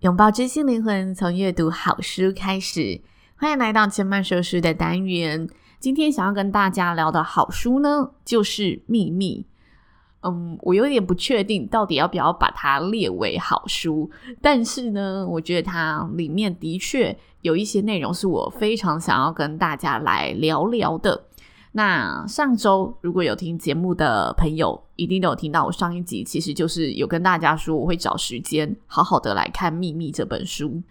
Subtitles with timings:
[0.00, 3.00] 拥抱知性灵魂，从阅读好书开始。
[3.34, 5.48] 欢迎来到千曼说书的单元。
[5.80, 9.46] 今天想要跟大家聊的好书呢，就是《秘密》。
[10.28, 14.10] 嗯，我有点不确定到底要不要把它列为好书，
[14.42, 21.25] 但是呢，我觉得它里面的确有一些内容是我非常想要跟大家来聊聊的。
[21.76, 30.82] 那上周如果有听节目的朋友，一定都有听到我上一集，其实就是有跟大家说，我会找时间好好的来看《秘密》这本书。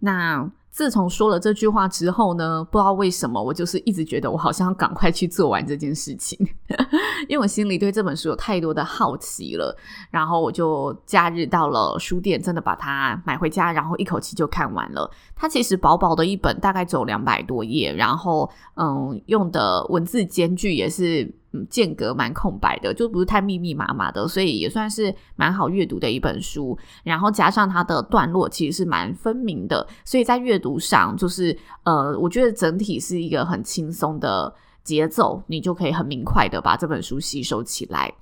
[0.00, 0.46] 那
[0.78, 6.38] 自从说了这句话之后呢，不知道为什么，我就是一直觉得我好像要赶快去做完这件事情，
[7.26, 9.76] 因为我心里对这本书有太多的好奇了。
[10.08, 15.10] 然后我就假日到了书店，真的把它买回家，然后一口气就看完了。
[15.34, 21.34] 它其实薄薄的一本，大概只有两百多页，然后嗯，用的文字间距也是。
[21.52, 26.78] 嗯，间隔蛮空白的，就不是太密密麻麻的，所以也算是蛮好阅读的一本书。
[27.02, 34.54] 然后加上它的段落其实是蛮分明的，所以在阅读上就是呃，我觉得整体是一个很轻松的
[34.84, 38.12] 节奏，你就可以很明快的把这本书吸收起来。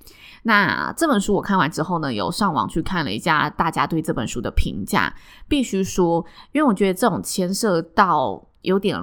[0.43, 5.13] 那这本书我看完之后呢，有上网去看了一下大家对这本书的评价，
[5.49, 8.97] 必须说，因为我觉得这种牵涉到有点。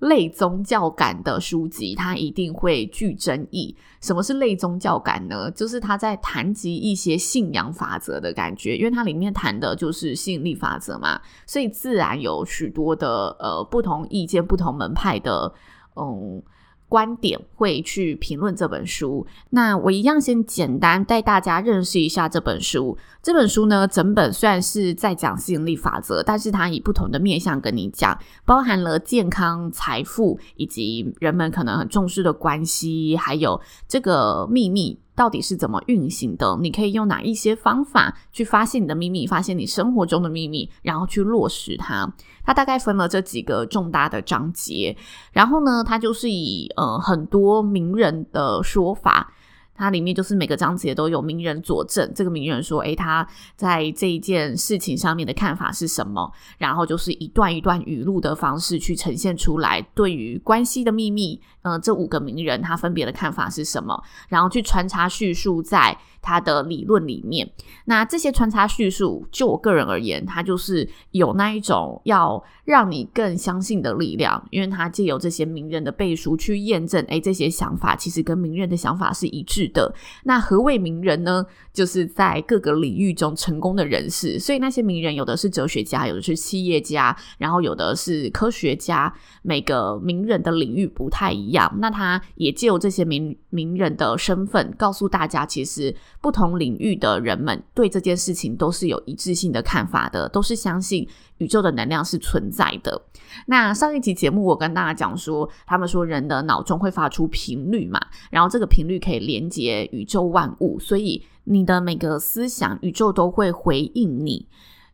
[0.00, 3.74] 类宗教感的书籍，它一定会具争议。
[4.00, 5.50] 什么是类宗教感呢？
[5.50, 15.52] 就是他在谈及一些信仰法则的感觉，因为它里面谈的就是吸引力法则嘛，所以自然有许多的呃不同意见、不同门派的
[15.96, 16.42] 嗯。
[16.90, 22.98] 观点会去评论这本书，那我一样先简单带大家认识一下这本书。
[23.22, 34.98] 这本书呢，整本虽然是在讲吸引力法则，但是它以不同的面向跟你讲，包含了健康、财富以及人们可能很重视的关系，还有这个秘密。
[35.20, 36.58] 到底是怎么运行的？
[36.62, 42.10] 你可以用哪一些方法去发现你的秘密，发现你生活中的秘密，然后去落实它。
[42.42, 44.96] 它大概分了这几个重大的章节，
[45.32, 49.34] 然后呢，它就是以呃很多名人的说法。
[49.74, 53.26] 它里面就是每个章节都有名人佐证，这个名人说，诶，他
[53.56, 56.30] 在这一件事情上面的看法是什么？
[56.58, 64.02] 然后就是一段一段语录的方式去呈现出来，对于关系的秘密，呃，这五个名人他分别的看法是什么？
[64.28, 67.50] 然后去穿插叙述在他的理论里面。
[67.84, 79.94] 那这些穿插叙述，就我个人而言，它就是有那一种要让你更相信的力量，因为他借由这些名人的背书去验证，诶，这些想法其实跟名人的想法是一致的。
[80.24, 81.44] 那何谓名人呢？
[81.72, 84.38] 就是在各个领域中成功的人士。
[84.38, 89.12] 所以那些名人有的是哲学家，有的是企业家，然后有的是科学家。
[89.42, 91.49] 每个名人的领域不太一。
[91.50, 103.02] 样那他也借由这些名名人的身份，告诉大家，其实不同领域的人们对这件事情都是有一致性的看法的，都是相信宇宙的能量是存在的。
[103.46, 108.00] 那上一集节目我跟大家讲说，他们说人的脑中会发出频率嘛，
[108.30, 114.48] 然后这个频率可以连接宇宙万物，所以你的每个思想，宇宙都会回应你。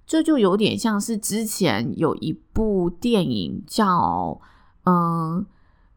[0.07, 4.41] 这就有点像是之前有一部电影叫
[4.85, 5.41] 嗯《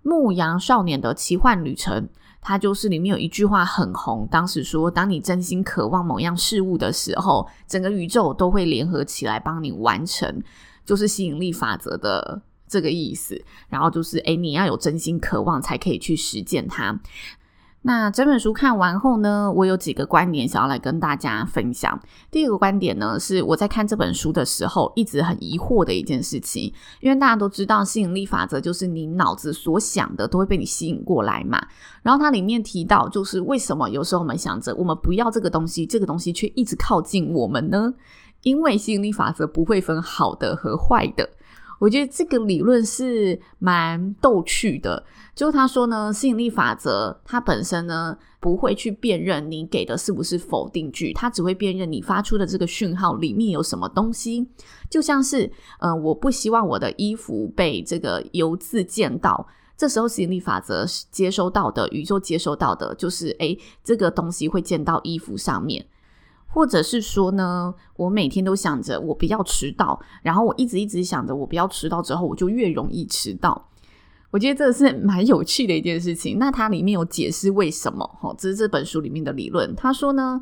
[0.10, 2.04] 牧羊少年的奇幻旅程》，
[2.42, 10.42] 它就是里面有一句话很红，当时说，当你真心渴望某样事物的时候，整个宇宙都会联合起来帮你完成。
[10.86, 17.00] 就是吸引力法则的这个意思，然后就是，诶，你要有真心渴望才可以去实践它。
[17.82, 21.98] 那整本书看完后呢，我有几个观点想要来跟大家分享。
[22.30, 31.66] 第一个观点呢，是我在看这本书的时候一直很疑惑的一件事情，因为大家都知道吸引力法则就是你脑子所想的都会被你吸引过来嘛。
[32.04, 37.94] 然后它里面提到，就是为什么有时候我们想着我们不要这个东西，这个东西却一直靠近我们呢？
[38.44, 41.30] 因为吸引力法则不会分好的和坏的，
[41.80, 45.04] 我觉得这个理论是蛮逗趣的。
[45.34, 54.46] 就他说呢，吸引力法则它本身呢不会去辨认你给的是不是否定句，它只会辨认你发出的这个讯号里面有什么东西。
[54.90, 55.50] 就像是，
[55.80, 59.48] 呃，我不希望我的衣服被这个油渍溅到。
[59.78, 65.86] 这时候吸引力法则接收到的宇宙接收到的就是，诶，这个东西会溅到衣服上面，
[66.50, 73.70] 或者是说呢，我每天都想着我不要迟到，然后我一直一直想着我不要迟到之后，我就越容易迟到。
[74.32, 76.38] 我觉得这是蛮有趣的一件事情。
[76.38, 78.06] 那它里面有解释为什么？
[78.22, 79.76] 哈，这是这本书里面的理论。
[79.76, 80.40] 他说呢，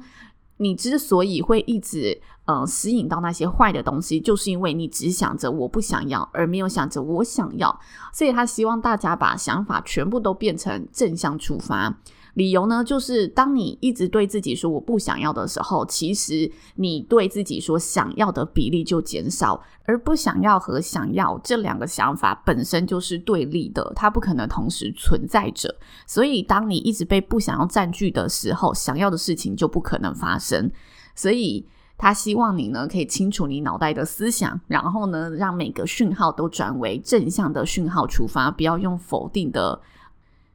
[0.58, 7.80] 你之所以会一直呃吸引到那些坏的东西，就是因为你只想着我不想要，而没有想着我想要。
[8.12, 11.98] 所以他希望大家把想法全部都变成正向出发。
[12.38, 25.76] 理由呢，就是当你一直对自己说我不想要的时候，其实你对自己说想要的比例就减少，而不想要和想要这两个想法本身就是对立的，它不可能同时存在着。
[26.06, 30.70] 所以，当你一直被不想要占据的时候，想要的事情就不可能发生。
[31.16, 31.66] 所以，
[31.98, 39.82] 他希望你呢可以清楚你脑袋的思想，然后呢，让每个讯号都转为正向的讯号出发，不要用否定的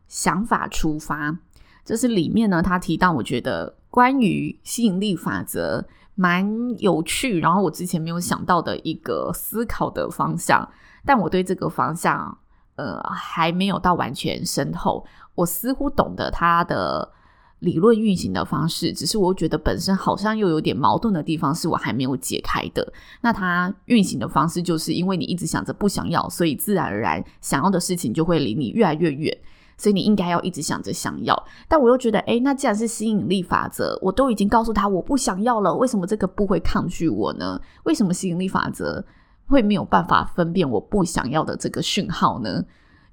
[0.07, 1.37] 想法出发。
[1.85, 5.85] 这是里面呢，他提到我觉得关于吸引力法则
[6.15, 6.47] 蛮
[6.79, 10.69] 有趣，然后我之前没有想到的一个思考的方向，
[11.05, 12.39] 但我对这个方向
[12.77, 17.11] 呃还没有到完全深透，我似乎懂得他的
[17.59, 22.93] 理论运行的方式，只是我觉得本身好像又有点矛盾的地方是我还没有解开的。
[23.21, 29.37] 那它运行的方式就是因为你一直想着不想要，所以自然而然想要的事情就会离你越来越远。
[29.83, 31.37] 所以你应该要一直想着想要，
[31.67, 37.61] 但我又觉得，诶，那既然是吸引力法则，我都已经告诉他我不想要了，为什么这个不会抗拒我呢？
[37.83, 39.05] 为什么吸引力法则
[39.49, 42.63] 会没有办法分辨我不想要的这个讯号呢？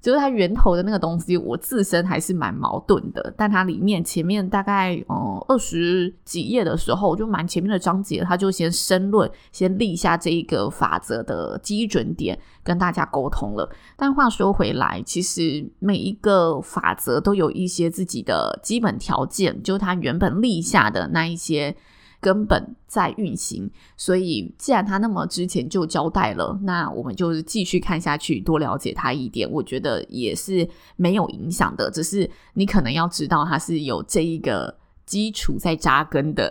[0.00, 3.32] 就是它源头的那个东西，我自身还是蛮矛盾的。
[3.36, 13.68] 但它里面前面大概嗯二十几页的时候，就蛮前面的章节，他就先申论，先立下这一个法则的基准点，跟大家沟通了。
[13.96, 21.76] 但话说回来，其实每一个法则都有一些自己的基本条件，就是他原本立下的那一些。
[22.20, 31.90] 根本在运行，所以既然他那么之前就交代了，那我们就继续看下去，多了解他一点，我觉得也是没有影响的。
[31.90, 34.76] 只是你可能要知道，他是有这一个
[35.06, 36.50] 基础在扎根的，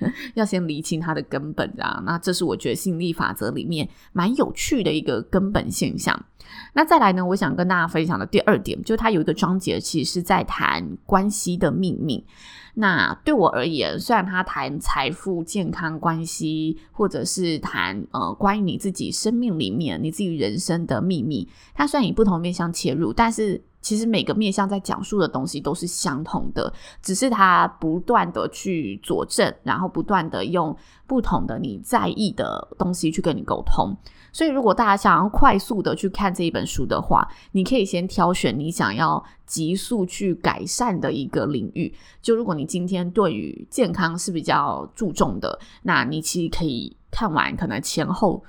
[0.34, 2.02] 要先厘清它的根本啊。
[2.04, 6.24] 那这是我觉得吸引力法则里面蛮有趣的一个根本现象。
[6.72, 12.26] 那再来呢，我想跟大家分享的第二点，就是它有一个章节，其实是在谈关系的秘密。
[12.74, 26.72] 那对我而言，虽然他谈财富、健康、关系，或者是谈呃关于你自己生命里面你自己人生的秘密，他虽然以不同面向切入，但是其实每个面向在讲述的东西都是相同的，
[27.02, 33.96] 只是他不断的去佐证，然后不断的用不同的你在意的东西去跟你沟通。
[34.32, 41.92] 所以，如果大家想要快速的去看这一本书的话，你可以先挑选你想要急速去改善的一个领域。
[42.22, 48.40] 就如果你今天对于健康是比较注重的，那你其实可以看完，可能前后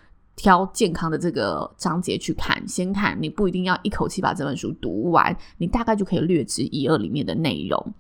[0.42, 2.68] 挑健康的这个章节去看。
[2.68, 7.94] 先看，你不一定要一口气把这本书读完，你大概就可以略知一二里面的内容。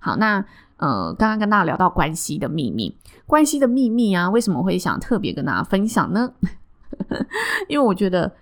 [0.00, 0.42] 好，那
[0.78, 2.96] 呃，刚刚跟大家聊到关系的秘密，
[3.26, 6.32] 关系的秘密啊，为什么会想特别跟大家分享呢？
[7.68, 8.32] 因为我觉得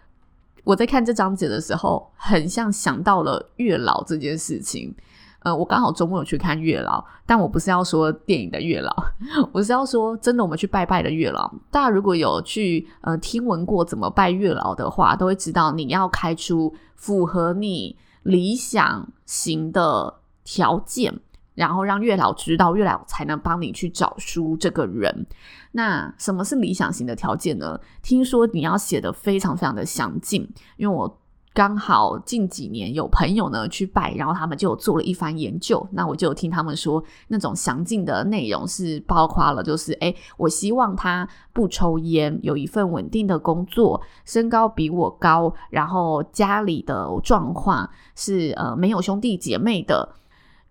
[0.62, 4.94] 我在看这章节的时候，很像想到了月老这件事情。
[5.42, 8.94] 呃，我刚好周末有去看月老，但我不是要说电影的月老，
[9.52, 11.52] 我是要说真的，我们去拜拜的月老。
[11.70, 21.20] 大家如果有去呃听闻过怎么拜月老的话，都会知道你要开出符合你理想型的条件。
[21.54, 25.26] 然后让月老知道，月老才能帮你去找出这个人。
[25.72, 27.78] 那什么是理想型的条件呢？
[28.02, 31.20] 听说你要写的非常非常的详尽，因为我
[31.54, 35.86] 刚好近几年有朋友呢去拜，然后他们就做了一番研究。
[35.92, 50.16] 那我就听他们说，那种详尽的内容是包括了，就是诶，我希望他不抽烟，有一份稳定的工作，身高比我高，然后家里的状况是呃没有兄弟姐妹的。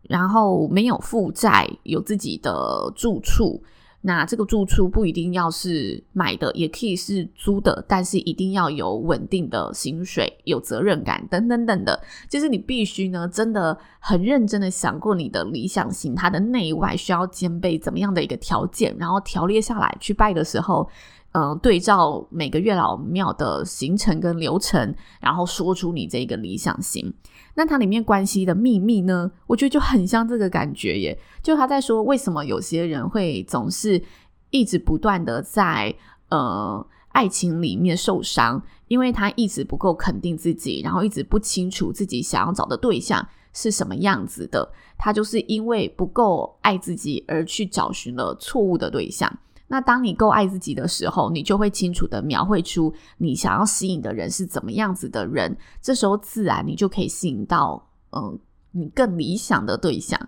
[0.09, 3.61] 然后没有负债，有自己的住处。
[4.01, 12.01] 那这个住处不一定要是买的，也可以是租的，但是一定要有稳定的薪水、有责任感等等等的。
[12.27, 20.89] 就是你必须呢，真的很认真的想过你的理想型，它的内外需要兼备怎么样的一个条件，然后条列下来去拜的时候。
[21.33, 27.13] 嗯、对照每个月老庙的行程跟流程，然后说出你这个理想型。
[27.55, 29.31] 那它里面关系的秘密呢？
[29.47, 31.19] 我觉得就很像这个感觉耶。
[31.43, 34.01] 就他在说，为什么有些人会总是
[34.49, 35.93] 一直不断的在
[36.29, 44.71] 呃爱情里面受伤，因为他一直不够肯定自己，然后一直不清楚自己想要找的对象是什么样子的。
[44.97, 49.31] 他就是因为不够爱自己而去找寻了错误的对象。
[49.71, 55.57] 那当你够爱自己的时候，你就会清楚地描绘出你想要吸引的人是怎么样子的人。
[55.81, 58.37] 这时候自然你就可以吸引到嗯
[58.71, 60.19] 你更理想的对象。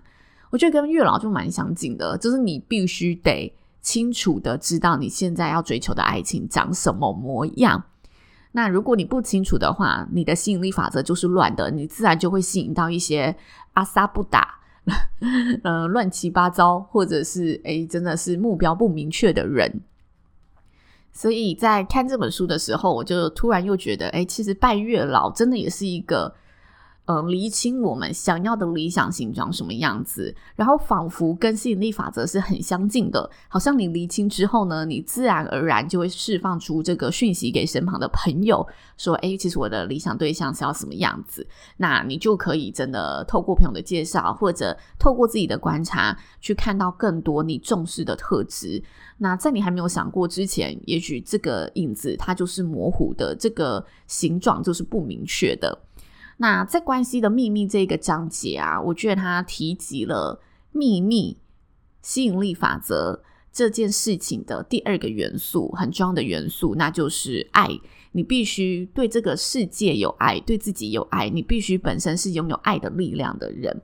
[0.50, 3.54] 我觉得跟月老就蛮相近的，就是你必须得。
[3.84, 7.84] 清楚的知道你现在要追求的爱情长什么模样。
[8.54, 13.36] 那如果你不清楚的话，你的吸引力法则就是乱的，你自然就会吸引到一些
[13.74, 14.62] 阿萨布达，
[15.63, 19.82] 呃，乱七八糟，或者是诶，真的是目标不明确的人。
[21.12, 26.34] 所以在看这本书的时候，我就突然又觉得，诶，其实拜月老真的也是一个。
[27.06, 41.46] 呃，厘清我们想要的理想形状什么样子，然后仿佛跟吸引力法则是很相近的，好像你厘清之后呢，你自然而然就会释放出这个讯息给身旁的朋友，说，诶，其实我的理想对象是要什么样子，
[41.76, 48.82] 那你就可以真的透过朋友的介绍，或者透过自己的观察，去看到更多你重视的特质。
[49.18, 55.78] 那在你还没有想过之前，也许这个影子它就是模糊的，这个形状就是不明确的。
[56.38, 61.38] 那在关系的秘密这个章节啊，我觉得他提及了秘密
[62.02, 67.70] 吸引力法则这件事情的第二个元素，很重要的元素，那就是爱。
[68.16, 73.82] 你必须对这个世界有爱，对自己有爱，你必须本身是拥有爱的力量的人。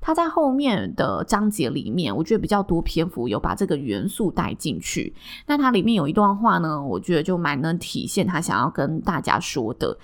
[0.00, 5.14] 他在后面的章节里面，我觉得比较多篇幅有把这个元素带进去。
[5.46, 9.96] 那它里面有一段话呢，我觉得就蛮能体现他想要跟大家说的。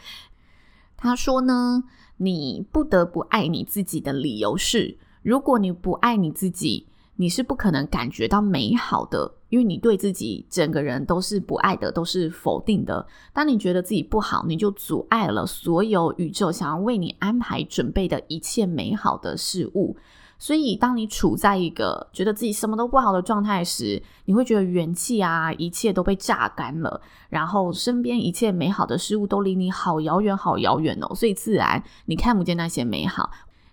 [0.99, 1.85] 他说呢，
[2.17, 13.07] 你不得不爱你自己的理由是，如果你不爱你自己，你是不可能感觉到美好的，因为你对自己整个人都是不爱的，都是否定的。
[13.33, 19.97] 当你觉得自己不好，你就阻碍了所有宇宙想要为你安排准备的一切美好的事物。
[20.41, 31.13] 所以，当你处在一个觉得自己什么都不好的状态时，你会觉得元气啊，一切都被榨干了，然后身边一切美好的事物都离你好遥远、好遥远哦。
[31.13, 33.29] 所以，自然你看不见那些美好，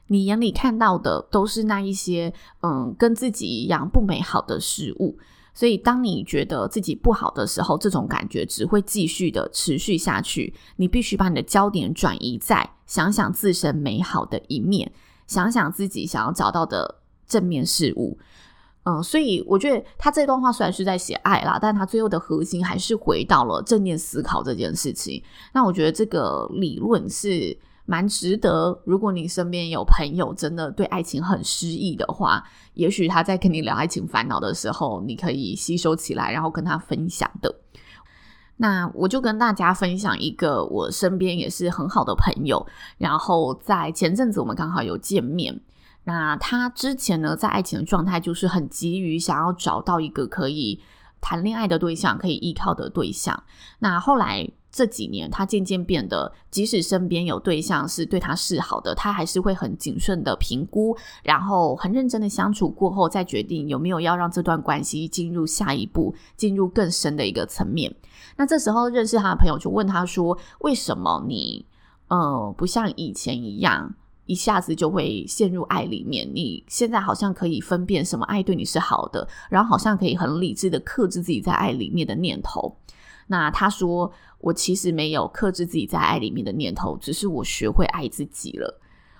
[0.07, 5.19] 你眼里看到的都是那一些嗯，跟自己一样不美好的事物。
[5.53, 10.53] 所以，当你觉得自己不好的时候，这种感觉只会继续的持续下去。
[10.77, 14.91] 你必须把你的焦点转移在想想自身美好的一面。
[15.27, 16.95] 想想自己想要找到的
[17.27, 18.17] 正面事物，
[18.83, 25.21] 嗯，所以我觉得他这段话虽然是在写爱啦，但他最后的核心还是回到了正念思考这件事情。
[25.53, 32.43] 那我觉得这个理论是蛮值得，如果你身边有朋友真的对爱情很失意的话，
[32.75, 37.53] 也许他在跟你聊爱情烦恼的时候，你可以吸收起来，然后跟他分享的。
[38.57, 42.65] 那我就跟大家分享一个我身边也是很好的朋友，
[42.97, 45.61] 然后在前阵子我们刚好有见面。
[46.03, 50.81] 那他之前呢，在爱情的状态就是很急于想要找到一个可以
[51.19, 53.43] 谈恋爱的对象，可以依靠的对象。
[53.79, 54.49] 那后来。
[54.75, 67.95] 这几年，他渐渐变得，即使身边有对象是对他示好的，他还是会很谨慎的评估，然后很认真的相处过后，再决定有没有要让这段关系进入下一步，进入更深的一个层面。
[68.35, 71.65] 那这时候认识他的朋友就问他说：“为什么你，
[72.09, 76.29] 呃，不像以前一样，一下子就会陷入爱里面？
[76.33, 82.75] 你现在好像可以分辨什么爱对你是好的，然后好像可以很理智的克制自己在爱里面的念头。”
[83.27, 88.79] 那他说：“我其实没有克制自己在爱里面的念头，只是我学会爱自己了。”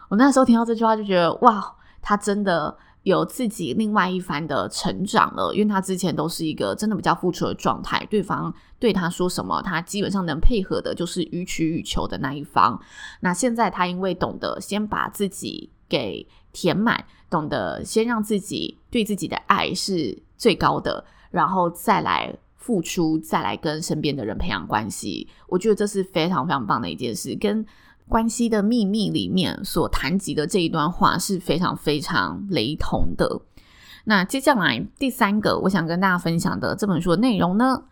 [0.09, 5.51] 我那时候听到这句话就觉得，哇，他真的有自己另外一番的成长了。
[5.55, 12.79] 因为他之前都是一个真的比较付出的状态，对方对他说什么，他基本上能配合的就是予取予求的那一方。
[13.21, 22.37] 那现在他因为懂得先把自己给填满，懂得先让自己对自己的爱是最高的，然后再来。
[22.65, 27.37] 付出，再来跟身边的人培养关系，我觉得这是非常非常棒的一件事。
[27.39, 27.63] 跟
[28.07, 33.39] 关系的秘密里面所谈及的这一段话是非常非常雷同的。
[34.05, 37.83] 那接下来第三个，我想跟大家分享的这本书的内容呢，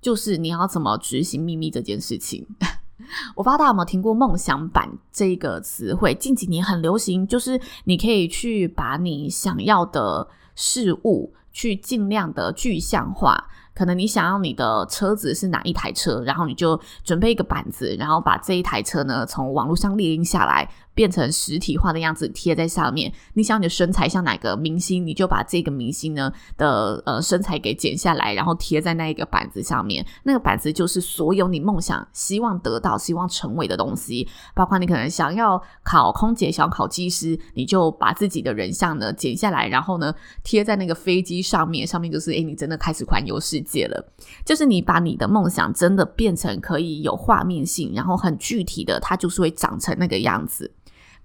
[0.00, 2.44] 就是你要怎么执行秘密这件事情。
[3.36, 10.26] 我不知道大家有没有听过“梦想版”这个词汇，近几年很流行，就是你可以去把你想要的
[10.56, 13.48] 事物去尽量的具象化。
[13.74, 23.12] 可能你想要你的车子是哪一台车，然后你就准备一个板子，然后把这一台车呢从网络上列印下来，变成实体化的样子贴在上面。
[23.34, 30.02] 你想你的身材像哪个明星，你就把这个明星呢的呃身材给剪下来，然后贴在那一个板子上面。
[30.22, 44.12] 那个板子就是所有你梦想、希望得到、希望成为的东西，包括你可能想要考空姐、想要考机师，你就把自己的人像呢剪下来，然后呢贴在那个飞机上面，上面就是诶，你真的开始环游世界了。
[44.44, 50.70] 就是你把你的梦想真的变成可以有画面性，然后很具体的，它就是会长成那个样子。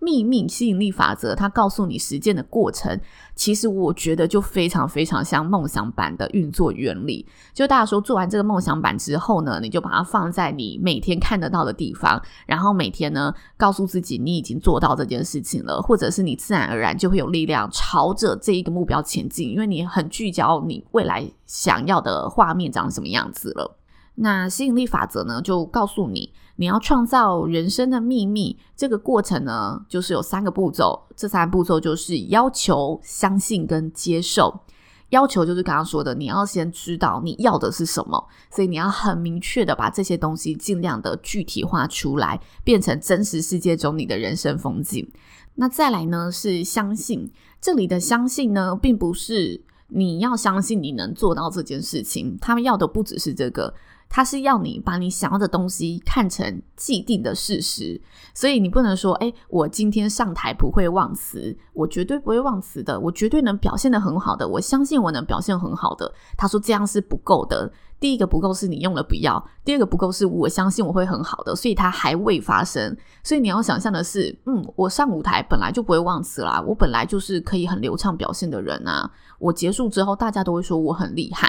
[0.01, 2.99] 秘密吸引力法则，它告诉你实践的过程，
[3.35, 7.25] 其实我觉得就非常非常像梦想版的运作原理。
[7.53, 23.77] 就大家说做完这个梦想版之后呢，你就把它放在你每天看得到的地方，然后每天呢告诉自己你已经做到这件事情了，或者是你自然而然就会有力量朝着这一个目标前进，因为你很聚焦你未来想要的画面长什么样子了。
[24.15, 28.57] 那吸引力法则呢，就告诉你，你要创造人生的秘密。
[28.75, 31.07] 这个过程呢，就是有三个步骤。
[31.15, 34.61] 这三个步骤就是要求、相信跟接受。
[35.09, 45.09] 要求就是刚刚说的，你要先知道你要的是什么，所以你要很明确的把这些东西尽量的具体化出来，变成真实世界中你的人生风景。
[45.55, 47.31] 那再来呢，是相信。
[47.59, 53.73] 这里的相信呢，并不是你要相信你能做到这件事情，他们要的不只是这个。
[54.13, 57.99] 他是要你把你想要的东西看成既定的事实，
[58.35, 67.71] 所以你不能说：“诶，我今天上台不会忘词，我绝对不会忘词的，我绝对能表现得很好的，我相信我能表现很好的。”他说这样是不够的。
[68.01, 72.97] 第一个不够是你用了不要，第二个不够是我相信我会很好的，所以它还未发生。
[73.23, 79.09] 所以你要想象的是，嗯，我上舞台本来就不会忘词啦，我本来就是可以很流畅表现的人啊。
[79.37, 81.47] 我结束之后，大家都会说我很厉害。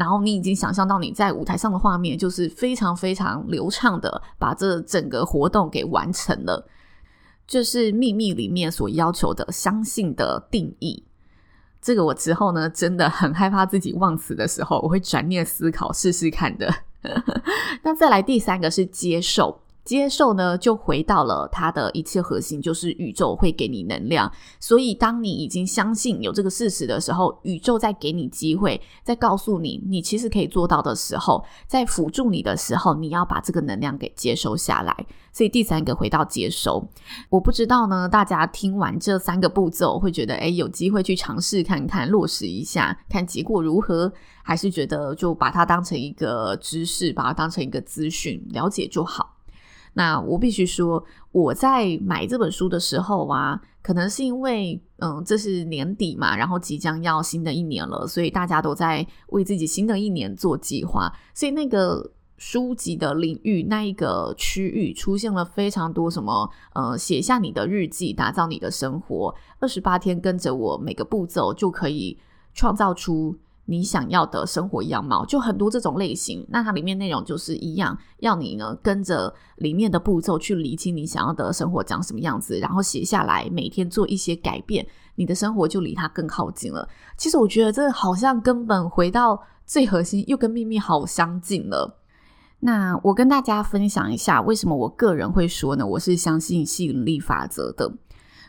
[0.00, 6.66] 然后你已经想象到你在舞台上的画面，就是非常非常流畅的把这整个活动给完成了。
[7.46, 11.04] 就是秘密里面所要求的相信的定义。
[11.82, 16.72] 这个我之后呢，真的很害怕自己忘词的时候，我会转念思考试试看的。
[17.84, 19.60] 那再来第三个是接受。
[19.90, 24.30] 接受呢，就回到了它的一切核心，就是宇宙会给你能量。
[24.60, 34.96] 所以，当你已经相信有这个事实的时候，宇宙在给你机会，在告诉你你其实可以做到的时候，在辅助你的时候，你要把这个能量给接收下来。
[35.32, 36.88] 所以，第三个回到接收，
[37.28, 44.12] 我不知道呢，大家听完这三个步骤，会觉得诶，有机会去尝试看看，落实一下，看结果如何，
[44.44, 49.34] 还是觉得就把它当成一个知识，把它当成一个资讯，了解就好。
[49.94, 72.16] 那我必须说，我在买这本书的时候啊，可能是因为，嗯，这是年底嘛，然后即将要新的一年了，所以大家都在为自己新的一年做计划，所以那个书籍的领域那一个区域出现了非常多什么，呃，写下你的日记，打造你的生活，二十八天跟着我，每个步骤就可以
[72.54, 73.36] 创造出。
[73.70, 76.44] 你想要的生活样貌，就很多这种类型。
[76.48, 86.88] 那它里面内容就是一样，要你呢跟着里面的步骤去理清你想要的生活长什么样子，然后写下来，每天做一些改变，你的生活就离它更靠近了。
[87.16, 92.00] 其实我觉得这好像根本回到最核心，又跟秘密好相近了。
[92.58, 95.86] 那我跟大家分享一下，为什么我个人会说呢？
[95.86, 97.88] 我是相信吸引力法则的。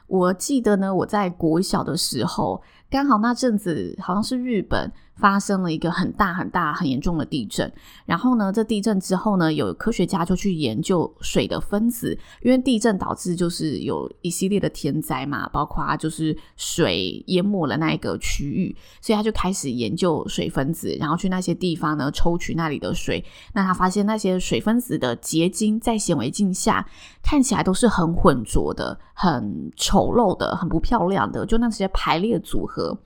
[0.07, 4.91] 我记得呢，我在国小的时候，刚好那阵子好像是日本。
[5.21, 7.71] 发生了一个很大很大很严重的地震，
[8.05, 26.84] 然后呢，这地震之后呢，有科学家就去研究水的分子，因为地震导致就是有一系列的天灾嘛，包括就是水淹没了那一个区域，所以他就开始研究水分子，然后去那些地方呢抽取那里的水，那他发现那些水分子的结晶在显微镜下
[27.21, 32.97] 看起来都是很浑浊的、很丑陋的、很不漂亮的，就那些排列组合。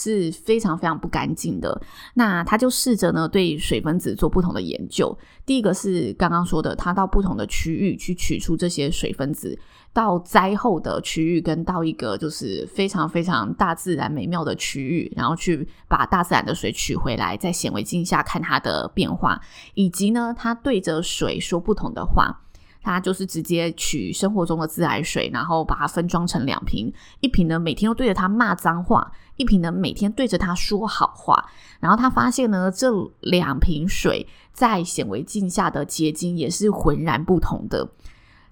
[0.00, 1.78] 是非常非常不干净的。
[2.14, 5.16] 那他就试着呢，对水分子做不同的研究。
[5.44, 9.58] 第一个是刚刚说的，他到不同的区域去取出这些水分子，
[9.92, 19.40] 到灾后的区域，跟到一个就是非常非常大自然美妙的区域，然后去把大自然的水取回来，在显微镜下看它的变化，
[19.74, 22.40] 以及呢，他对着水说不同的话。
[22.82, 31.44] 他就是直接取生活中的自来水，然后把它分装成两瓶，一瓶呢每天都对着他骂脏话，一瓶呢每天对着他说好话。
[31.78, 32.90] 然后他发现呢，这
[33.20, 37.90] 两瓶水在显微镜下的结晶也是浑然不同的。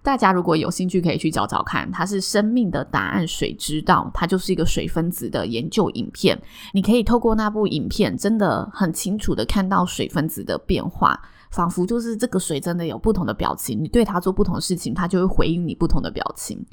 [0.01, 6.41] 大家如果有兴趣，可以去找找看，它是《生命的答案：水之道》，它就是一个水分子的研究影片。
[6.73, 11.21] 你可以透过那部影片，真的很清楚的看到水分子的变化。
[11.50, 16.64] 仿佛就是这个水真的有不同的表情，你对它做不同的事情，它就会回应你不同的表情。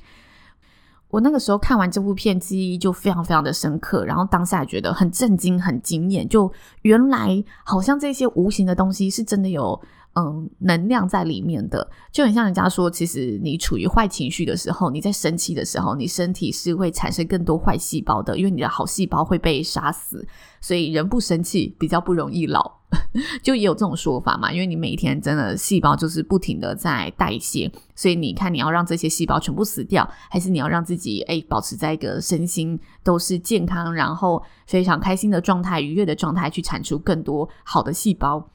[1.09, 6.27] 我那个时候看完这部片，记忆就非常非常的深刻，然后当下觉得很震惊、很惊艳。
[6.27, 9.79] 就原来好像这些无形的东西是真的有
[10.15, 20.27] 嗯能量在里面的，就很像人家说，其实你处于坏情绪的时候，你在生气的时候，你身体是会产生更多坏细胞的，因为你的好细胞会被杀死，
[20.61, 22.71] 所以人不生气比较不容易老。
[23.43, 38.49] 就也有这种说法嘛，因为你每一天真的细胞就是不停的在代谢，所以你看你要让这些细胞全部死掉，还是你要让自己诶、保持在一个身心都是健康，然后非常开心的状态、愉悦的状态，去产出更多好的细胞。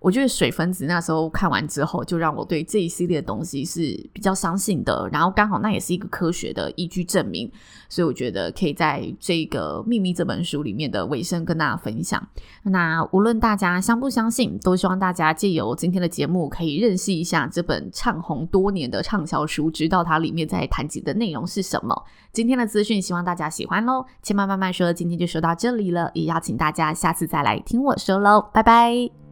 [0.00, 3.80] 我觉得水分子那时候看完之后，就让我对这一系列的东西是
[4.12, 5.08] 比较相信的。
[5.12, 7.50] 然后刚好那也是一个科学的依据证明，
[7.88, 12.24] 所以我觉得可以在这个《秘密》这本书里面的尾声跟大家分享。
[12.62, 22.04] 那无论大家相不相信，都希望大家借由今天的节目，可以认识一下这本畅红多年的畅销书，知道它里面在谈及的内容是什么。
[22.32, 24.04] 今天的资讯，希望大家喜欢喽。
[24.22, 29.27] 千嫚慢慢说，今天就说到这里了，也邀请大家下次再来听我说喽，拜拜。